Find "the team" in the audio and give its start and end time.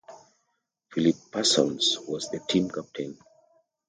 2.31-2.71